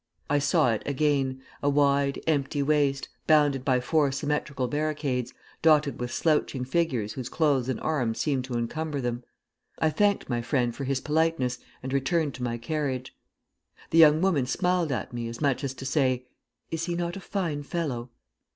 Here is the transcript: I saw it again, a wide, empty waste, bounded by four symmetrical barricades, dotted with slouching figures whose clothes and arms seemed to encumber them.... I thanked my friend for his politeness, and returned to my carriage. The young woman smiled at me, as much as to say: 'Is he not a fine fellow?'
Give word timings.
I 0.31 0.39
saw 0.39 0.71
it 0.71 0.81
again, 0.87 1.43
a 1.61 1.69
wide, 1.69 2.19
empty 2.25 2.63
waste, 2.63 3.07
bounded 3.27 3.63
by 3.63 3.79
four 3.79 4.11
symmetrical 4.11 4.67
barricades, 4.67 5.31
dotted 5.61 5.99
with 5.99 6.11
slouching 6.11 6.65
figures 6.65 7.13
whose 7.13 7.29
clothes 7.29 7.69
and 7.69 7.79
arms 7.81 8.19
seemed 8.19 8.43
to 8.45 8.55
encumber 8.55 8.99
them.... 8.99 9.23
I 9.77 9.91
thanked 9.91 10.27
my 10.27 10.41
friend 10.41 10.75
for 10.75 10.85
his 10.85 11.01
politeness, 11.01 11.59
and 11.83 11.93
returned 11.93 12.33
to 12.33 12.43
my 12.43 12.57
carriage. 12.57 13.15
The 13.91 13.99
young 13.99 14.21
woman 14.21 14.47
smiled 14.47 14.91
at 14.91 15.13
me, 15.13 15.27
as 15.27 15.39
much 15.39 15.63
as 15.63 15.75
to 15.75 15.85
say: 15.85 16.25
'Is 16.71 16.85
he 16.85 16.95
not 16.95 17.15
a 17.15 17.19
fine 17.19 17.61
fellow?' 17.61 18.09